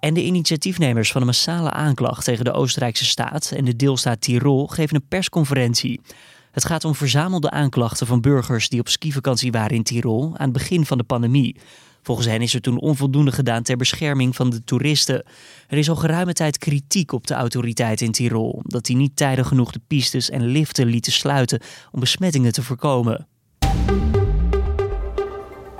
En 0.00 0.14
de 0.14 0.22
initiatiefnemers 0.22 1.12
van 1.12 1.20
een 1.20 1.26
massale 1.26 1.70
aanklacht 1.70 2.24
tegen 2.24 2.44
de 2.44 2.52
Oostenrijkse 2.52 3.04
staat 3.04 3.52
en 3.56 3.64
de 3.64 3.76
deelstaat 3.76 4.20
Tirol 4.20 4.66
geven 4.66 4.96
een 4.96 5.08
persconferentie. 5.08 6.00
Het 6.50 6.64
gaat 6.64 6.84
om 6.84 6.94
verzamelde 6.94 7.50
aanklachten 7.50 8.06
van 8.06 8.20
burgers 8.20 8.68
die 8.68 8.80
op 8.80 8.88
skivakantie 8.88 9.52
waren 9.52 9.76
in 9.76 9.82
Tirol 9.82 10.24
aan 10.36 10.48
het 10.48 10.52
begin 10.52 10.86
van 10.86 10.98
de 10.98 11.04
pandemie. 11.04 11.56
Volgens 12.04 12.26
hen 12.26 12.40
is 12.40 12.54
er 12.54 12.60
toen 12.60 12.80
onvoldoende 12.80 13.32
gedaan 13.32 13.62
ter 13.62 13.76
bescherming 13.76 14.36
van 14.36 14.50
de 14.50 14.64
toeristen. 14.64 15.24
Er 15.68 15.78
is 15.78 15.88
al 15.88 15.96
geruime 15.96 16.32
tijd 16.32 16.58
kritiek 16.58 17.12
op 17.12 17.26
de 17.26 17.34
autoriteiten 17.34 18.06
in 18.06 18.12
Tirol, 18.12 18.60
omdat 18.64 18.84
die 18.84 18.96
niet 18.96 19.16
tijdig 19.16 19.48
genoeg 19.48 19.72
de 19.72 19.80
pistes 19.86 20.30
en 20.30 20.46
liften 20.46 20.86
lieten 20.86 21.12
sluiten 21.12 21.60
om 21.90 22.00
besmettingen 22.00 22.52
te 22.52 22.62
voorkomen. 22.62 23.26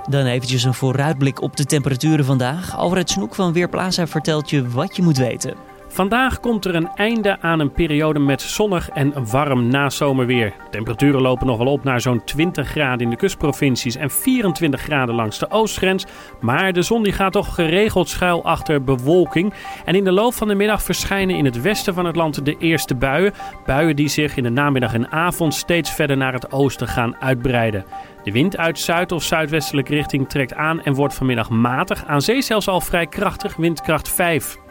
Dan 0.09 0.25
eventjes 0.25 0.63
een 0.63 0.73
vooruitblik 0.73 1.41
op 1.41 1.57
de 1.57 1.65
temperaturen 1.65 2.25
vandaag. 2.25 2.75
Alfred 2.75 3.09
Snoek 3.09 3.35
van 3.35 3.53
Weerplaza 3.53 4.07
vertelt 4.07 4.49
je 4.49 4.69
wat 4.69 4.95
je 4.95 5.01
moet 5.01 5.17
weten. 5.17 5.74
Vandaag 5.95 6.39
komt 6.39 6.65
er 6.65 6.75
een 6.75 6.89
einde 6.95 7.41
aan 7.41 7.59
een 7.59 7.71
periode 7.71 8.19
met 8.19 8.41
zonnig 8.41 8.89
en 8.89 9.29
warm 9.31 9.67
nazomerweer. 9.67 10.53
Temperaturen 10.69 11.21
lopen 11.21 11.47
nog 11.47 11.57
wel 11.57 11.67
op 11.67 11.83
naar 11.83 12.01
zo'n 12.01 12.23
20 12.23 12.67
graden 12.67 12.99
in 12.99 13.09
de 13.09 13.15
kustprovincies 13.15 13.95
en 13.95 14.09
24 14.09 14.81
graden 14.81 15.15
langs 15.15 15.39
de 15.39 15.51
oostgrens. 15.51 16.05
Maar 16.41 16.73
de 16.73 16.81
zon 16.81 17.03
die 17.03 17.13
gaat 17.13 17.31
toch 17.31 17.55
geregeld 17.55 18.09
schuil 18.09 18.43
achter 18.43 18.83
bewolking. 18.83 19.53
En 19.85 19.95
in 19.95 20.03
de 20.03 20.11
loop 20.11 20.33
van 20.33 20.47
de 20.47 20.55
middag 20.55 20.83
verschijnen 20.83 21.35
in 21.35 21.45
het 21.45 21.61
westen 21.61 21.93
van 21.93 22.05
het 22.05 22.15
land 22.15 22.45
de 22.45 22.57
eerste 22.57 22.95
buien. 22.95 23.33
Buien 23.65 23.95
die 23.95 24.07
zich 24.07 24.37
in 24.37 24.43
de 24.43 24.49
namiddag 24.49 24.93
en 24.93 25.11
avond 25.11 25.53
steeds 25.53 25.91
verder 25.91 26.17
naar 26.17 26.33
het 26.33 26.51
oosten 26.51 26.87
gaan 26.87 27.15
uitbreiden. 27.19 27.85
De 28.23 28.31
wind 28.31 28.57
uit 28.57 28.79
zuid- 28.79 29.11
of 29.11 29.23
zuidwestelijke 29.23 29.95
richting 29.95 30.29
trekt 30.29 30.53
aan 30.53 30.81
en 30.81 30.93
wordt 30.93 31.13
vanmiddag 31.13 31.49
matig. 31.49 32.05
Aan 32.05 32.21
zee 32.21 32.41
zelfs 32.41 32.67
al 32.67 32.81
vrij 32.81 33.07
krachtig, 33.07 33.55
windkracht 33.55 34.09
5. 34.09 34.63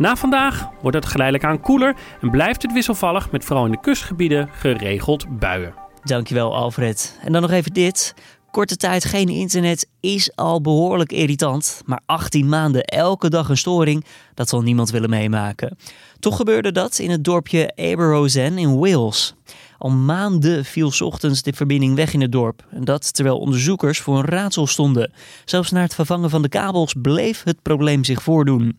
Na 0.00 0.16
vandaag 0.16 0.68
wordt 0.82 0.96
het 0.96 1.06
geleidelijk 1.06 1.48
aan 1.48 1.60
koeler 1.60 1.96
en 2.20 2.30
blijft 2.30 2.62
het 2.62 2.72
wisselvallig 2.72 3.30
met 3.30 3.44
vooral 3.44 3.64
in 3.64 3.70
de 3.70 3.80
kustgebieden 3.80 4.48
geregeld 4.52 5.38
buien. 5.38 5.74
Dankjewel 6.02 6.54
Alfred. 6.54 7.18
En 7.22 7.32
dan 7.32 7.42
nog 7.42 7.50
even 7.50 7.72
dit. 7.72 8.14
Korte 8.50 8.76
tijd 8.76 9.04
geen 9.04 9.28
internet 9.28 9.88
is 10.00 10.36
al 10.36 10.60
behoorlijk 10.60 11.12
irritant, 11.12 11.82
maar 11.84 12.00
18 12.06 12.48
maanden 12.48 12.84
elke 12.84 13.28
dag 13.28 13.48
een 13.48 13.56
storing, 13.56 14.04
dat 14.34 14.48
zal 14.48 14.62
niemand 14.62 14.90
willen 14.90 15.10
meemaken. 15.10 15.76
Toch 16.18 16.36
gebeurde 16.36 16.72
dat 16.72 16.98
in 16.98 17.10
het 17.10 17.24
dorpje 17.24 17.72
Aberrozen 17.76 18.58
in 18.58 18.78
Wales. 18.78 19.34
Al 19.78 19.90
maanden 19.90 20.64
viel 20.64 20.92
ochtends 21.00 21.42
de 21.42 21.52
verbinding 21.52 21.94
weg 21.94 22.12
in 22.12 22.20
het 22.20 22.32
dorp. 22.32 22.66
En 22.70 22.84
dat 22.84 23.14
terwijl 23.14 23.38
onderzoekers 23.38 24.00
voor 24.00 24.18
een 24.18 24.24
raadsel 24.24 24.66
stonden. 24.66 25.12
Zelfs 25.44 25.70
na 25.70 25.80
het 25.80 25.94
vervangen 25.94 26.30
van 26.30 26.42
de 26.42 26.48
kabels 26.48 26.94
bleef 27.02 27.42
het 27.44 27.62
probleem 27.62 28.04
zich 28.04 28.22
voordoen. 28.22 28.78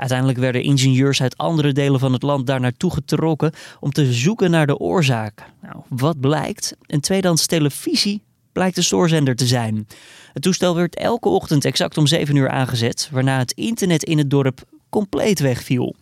Uiteindelijk 0.00 0.38
werden 0.38 0.62
ingenieurs 0.62 1.22
uit 1.22 1.36
andere 1.36 1.72
delen 1.72 2.00
van 2.00 2.12
het 2.12 2.22
land 2.22 2.46
daar 2.46 2.60
naartoe 2.60 2.92
getrokken 2.92 3.52
om 3.80 3.92
te 3.92 4.12
zoeken 4.12 4.50
naar 4.50 4.66
de 4.66 4.78
oorzaak. 4.78 5.44
Nou, 5.62 5.76
wat 5.88 6.20
blijkt? 6.20 6.76
Een 6.86 7.00
tweedehands 7.00 7.46
televisie 7.46 8.22
blijkt 8.52 8.74
de 8.74 8.82
stoorzender 8.82 9.36
te 9.36 9.46
zijn. 9.46 9.86
Het 10.32 10.42
toestel 10.42 10.74
werd 10.74 10.96
elke 10.96 11.28
ochtend 11.28 11.64
exact 11.64 11.98
om 11.98 12.06
7 12.06 12.36
uur 12.36 12.48
aangezet, 12.48 13.08
waarna 13.12 13.38
het 13.38 13.52
internet 13.52 14.02
in 14.02 14.18
het 14.18 14.30
dorp 14.30 14.62
compleet 14.88 15.40
wegviel. 15.40 15.94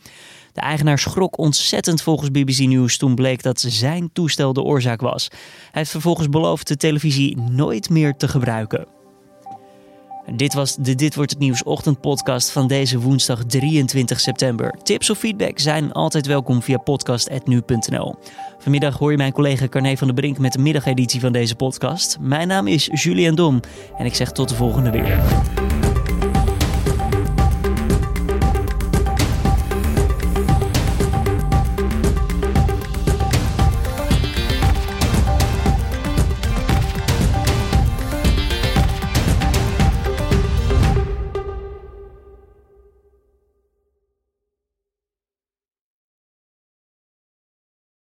De 0.52 0.60
eigenaar 0.60 0.98
schrok 0.98 1.38
ontzettend 1.38 2.02
volgens 2.02 2.30
BBC 2.30 2.58
News 2.58 2.96
toen 2.96 3.14
bleek 3.14 3.42
dat 3.42 3.60
zijn 3.60 4.10
toestel 4.12 4.52
de 4.52 4.62
oorzaak 4.62 5.00
was. 5.00 5.28
Hij 5.30 5.70
heeft 5.72 5.90
vervolgens 5.90 6.28
beloofd 6.28 6.68
de 6.68 6.76
televisie 6.76 7.36
nooit 7.36 7.90
meer 7.90 8.16
te 8.16 8.28
gebruiken. 8.28 8.97
Dit 10.34 10.54
was 10.54 10.76
de 10.76 10.94
Dit 10.94 11.14
wordt 11.14 11.30
het 11.30 11.40
nieuws 11.40 11.62
ochtendpodcast 11.62 12.50
van 12.50 12.66
deze 12.66 13.00
woensdag 13.00 13.44
23 13.44 14.20
september. 14.20 14.74
Tips 14.82 15.10
of 15.10 15.18
feedback 15.18 15.58
zijn 15.58 15.92
altijd 15.92 16.26
welkom 16.26 16.62
via 16.62 16.78
podcast@nu.nl. 16.78 18.14
Vanmiddag 18.58 18.98
hoor 18.98 19.10
je 19.10 19.16
mijn 19.16 19.32
collega 19.32 19.68
Carne 19.68 19.96
van 19.96 20.06
der 20.06 20.16
Brink 20.16 20.38
met 20.38 20.52
de 20.52 20.58
middageditie 20.58 21.20
van 21.20 21.32
deze 21.32 21.54
podcast. 21.54 22.16
Mijn 22.20 22.48
naam 22.48 22.66
is 22.66 22.88
Julian 22.92 23.34
Dom 23.34 23.60
en 23.98 24.06
ik 24.06 24.14
zeg 24.14 24.32
tot 24.32 24.48
de 24.48 24.54
volgende 24.54 24.90
weer. 24.90 25.18